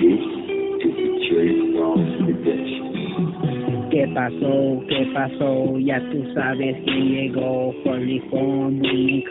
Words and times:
This 0.00 0.08
is 0.08 0.96
the 0.96 2.00
¿Qué 3.90 4.08
pasó? 4.14 4.82
¿Qué 4.88 5.06
pasó? 5.12 5.78
Ya 5.78 6.00
tú 6.10 6.24
sabes 6.32 6.76
que 6.86 6.90
llegó. 6.90 7.74
Fully 7.84 8.20
formed, 8.30 8.80
we 8.80 9.22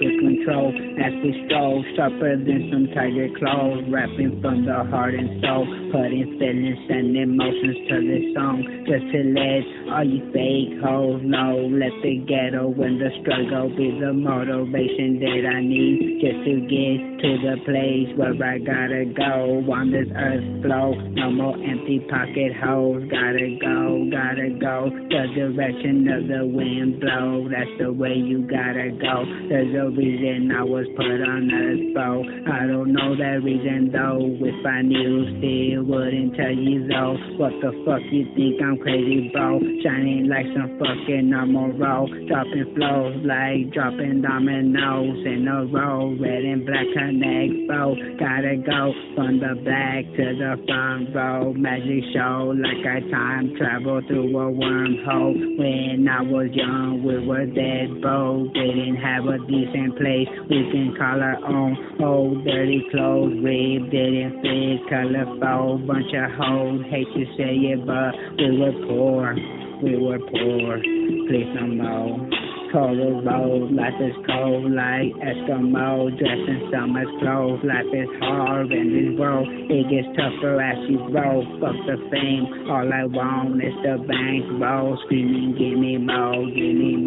control. 0.49 0.73
As 0.99 1.13
we 1.23 1.45
stroll, 1.45 1.83
sharper 1.95 2.37
than 2.37 2.69
some 2.71 2.87
tiger 2.93 3.29
claws. 3.37 3.83
Rapping 3.89 4.41
from 4.41 4.65
the 4.65 4.83
heart 4.89 5.13
and 5.13 5.41
soul. 5.41 5.65
Putting 5.91 6.37
feelings 6.39 6.79
and 6.89 7.15
emotions 7.17 7.77
to 7.89 7.95
this 8.01 8.25
song. 8.35 8.57
Just 8.85 9.05
to 9.13 9.19
let 9.33 9.63
all 9.93 10.05
you 10.05 10.21
fake 10.33 10.81
hoes 10.81 11.21
know. 11.23 11.69
Let 11.69 11.93
the 12.01 12.21
ghetto 12.25 12.73
and 12.73 12.99
the 12.99 13.09
struggle 13.21 13.69
be 13.75 13.93
the 13.99 14.13
motivation 14.13 15.19
that 15.21 15.43
I 15.45 15.61
need. 15.61 16.21
Just 16.21 16.41
to 16.45 16.53
get 16.65 16.97
to 17.21 17.29
the 17.45 17.55
place 17.65 18.09
where 18.17 18.33
I 18.33 18.57
gotta 18.59 19.05
go. 19.13 19.61
On 19.69 19.91
this 19.91 20.09
earth 20.15 20.45
flow. 20.63 20.93
No 21.13 21.31
more 21.31 21.55
empty 21.55 22.01
pocket 22.09 22.51
holes. 22.57 23.03
Gotta 23.09 23.57
go, 23.61 24.09
gotta 24.11 24.49
go 24.59 24.89
the 25.09 25.25
direction 25.35 26.07
of 26.07 26.27
the 26.27 26.45
wind 26.45 26.99
blow. 26.99 27.47
That's 27.49 27.69
the 27.79 27.91
way 27.91 28.13
you 28.13 28.45
gotta 28.47 28.91
go. 28.95 29.25
There's 29.49 29.73
a 29.75 29.89
reason 29.89 30.38
I 30.47 30.63
was 30.63 30.87
put 30.95 31.19
on 31.19 31.51
this 31.51 31.91
boat. 31.91 32.23
I 32.47 32.63
don't 32.63 32.95
know 32.95 33.11
that 33.19 33.43
reason 33.43 33.91
though. 33.91 34.23
If 34.39 34.63
I 34.63 34.79
knew, 34.87 35.27
still 35.35 35.83
wouldn't 35.83 36.39
tell 36.39 36.55
you 36.55 36.87
though. 36.87 37.19
What 37.35 37.51
the 37.59 37.75
fuck 37.83 37.99
you 38.07 38.23
think 38.39 38.63
I'm 38.63 38.79
crazy, 38.79 39.27
bro? 39.35 39.59
Shining 39.83 40.31
like 40.31 40.47
some 40.55 40.79
fucking 40.79 41.27
normal 41.27 41.75
roll. 41.75 42.07
Dropping 42.31 42.71
flows 42.71 43.19
like 43.27 43.75
dropping 43.75 44.23
dominoes 44.23 45.19
in 45.27 45.43
a 45.47 45.67
row. 45.67 46.15
Red 46.15 46.43
and 46.47 46.63
black 46.63 46.87
connect, 46.95 47.67
bro. 47.67 47.95
Gotta 48.15 48.55
go 48.63 48.95
from 49.15 49.43
the 49.43 49.59
back 49.67 50.07
to 50.15 50.25
the 50.39 50.55
front 50.63 51.11
row. 51.11 51.51
Magic 51.53 52.07
show 52.15 52.55
like 52.55 52.83
I 52.87 53.03
time 53.11 53.55
travel 53.59 54.01
through 54.07 54.31
a 54.31 54.47
wormhole. 54.51 55.35
When 55.59 56.07
I 56.07 56.21
was 56.23 56.47
young, 56.55 57.03
we 57.03 57.27
were 57.27 57.45
dead 57.45 58.01
broke. 58.01 58.53
Didn't 58.53 58.99
have 58.99 59.27
a 59.27 59.39
decent 59.47 59.95
place 59.99 60.18
we 60.49 60.59
can 60.71 60.95
call 60.97 61.21
own. 61.45 62.01
Old 62.01 62.45
dirty 62.45 62.83
clothes, 62.91 63.33
ripped, 63.43 63.91
didn't 63.91 64.41
fit, 64.41 64.89
colorful. 64.89 65.79
Bunch 65.85 66.11
of 66.13 66.31
hoes, 66.37 66.81
hate 66.89 67.07
to 67.13 67.25
say 67.37 67.55
it, 67.75 67.85
but 67.85 68.11
we 68.37 68.57
were 68.57 68.75
poor. 68.87 69.35
We 69.83 69.97
were 69.97 70.19
poor. 70.19 70.79
Please 71.27 71.51
no 71.55 71.67
more. 71.67 72.29
Cold 72.71 72.99
as 73.01 73.25
road, 73.25 73.71
life 73.71 73.97
is 73.99 74.13
cold 74.29 74.69
like 74.69 75.09
Eskimo, 75.25 76.05
dressing 76.21 76.69
summer's 76.69 77.09
clothes. 77.17 77.57
Life 77.65 77.89
is 77.89 78.09
hard 78.21 78.71
in 78.71 78.93
this 78.93 79.17
world, 79.17 79.49
it 79.49 79.89
gets 79.89 80.05
tougher 80.13 80.61
as 80.61 80.77
you 80.87 81.01
grow. 81.09 81.41
Fuck 81.57 81.73
the 81.89 81.97
fame, 82.13 82.69
all 82.69 82.85
I 82.93 83.09
want 83.09 83.57
is 83.57 83.73
the 83.81 83.97
bank 84.05 84.45
roll. 84.61 84.99
Screaming, 85.05 85.57
give 85.57 85.81
me 85.81 85.97
more, 85.97 86.45
give 86.45 86.77
me 86.77 86.98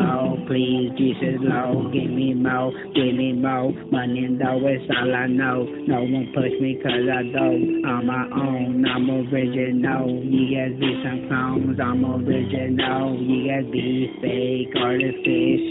please, 0.53 0.93
Jesus 0.99 1.41
Lord, 1.41 1.95
give 1.95 2.13
me 2.13 2.35
more, 2.35 2.73
give 2.93 3.17
me 3.17 3.33
more. 3.33 3.73
Money 3.89 4.25
and 4.29 4.39
dough 4.39 4.61
is 4.69 4.85
all 4.93 5.15
I 5.15 5.27
know. 5.27 5.65
No 5.89 6.05
one 6.05 6.29
push 6.37 6.53
me 6.61 6.77
cause 6.83 7.09
I 7.09 7.25
do 7.25 7.81
on 7.89 8.05
my 8.05 8.29
own. 8.37 8.85
I'm 8.85 9.09
original, 9.09 10.13
you 10.13 10.53
guys 10.53 10.77
be 10.77 10.93
some 11.01 11.25
clones. 11.29 11.81
I'm 11.81 12.05
original, 12.05 13.17
you 13.17 13.49
guys 13.49 13.65
be 13.73 14.13
fake 14.21 14.77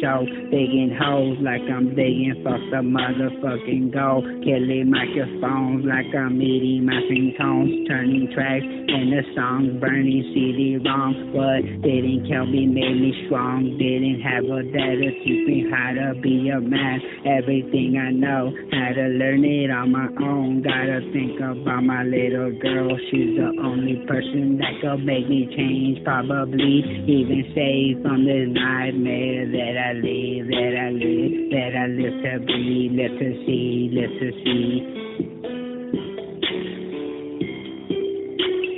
show. 0.02 0.26
Digging 0.50 0.98
holes 0.98 1.38
like 1.42 1.62
I'm 1.70 1.94
digging 1.94 2.42
for 2.42 2.58
the 2.74 2.82
motherfucking 2.82 3.94
gold. 3.94 4.26
Killing 4.44 4.90
microphones 4.90 5.86
like 5.86 6.10
I'm 6.18 6.42
eating 6.42 6.86
my 6.86 7.00
tones. 7.38 7.88
Turning 7.88 8.28
tracks 8.34 8.66
into 8.66 9.22
songs, 9.38 9.80
burning 9.80 10.26
CD 10.34 10.82
wrong. 10.82 11.14
What 11.32 11.62
didn't 11.86 12.26
kill 12.26 12.46
me 12.50 12.66
made 12.66 12.98
me 12.98 13.14
strong. 13.28 13.78
Didn't 13.78 14.22
have 14.26 14.46
a 14.50 14.66
dad 14.72 15.02
to 15.02 15.10
teach 15.24 15.66
how 15.72 15.96
to 15.96 16.20
be 16.22 16.50
a 16.50 16.60
man. 16.60 17.00
Everything 17.26 17.98
I 17.98 18.12
know, 18.12 18.54
had 18.72 19.00
to 19.00 19.08
learn 19.18 19.44
it 19.46 19.72
on 19.72 19.92
my 19.92 20.08
own. 20.22 20.62
Gotta 20.62 21.02
think 21.14 21.40
about 21.40 21.84
my 21.84 22.04
little 22.04 22.52
girl. 22.60 22.92
She's 23.10 23.40
the 23.40 23.56
only 23.64 24.04
person 24.06 24.58
that 24.60 24.78
could 24.82 25.06
make 25.06 25.28
me 25.28 25.48
change. 25.56 26.04
Probably 26.04 26.84
even 27.08 27.50
save 27.56 28.04
from 28.04 28.26
this 28.26 28.52
nightmare 28.52 29.48
that 29.48 29.62
that 29.62 29.78
I 29.78 29.94
live, 29.94 30.48
that 30.48 30.74
I 30.76 30.90
live, 30.90 31.52
that 31.52 31.74
I 31.78 31.88
live 31.88 32.16
to 32.24 32.46
be, 32.46 32.90
live 32.92 33.20
to 33.20 33.30
see, 33.46 33.90
live 33.94 34.10
to 34.20 34.32
see. 34.44 34.82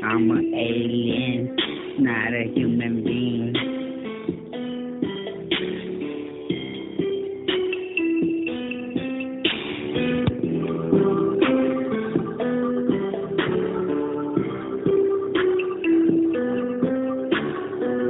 I'm 0.04 0.30
an 0.30 0.54
alien, 0.54 1.56
not 2.00 2.34
a 2.34 2.52
human 2.54 3.04
being. 3.04 3.73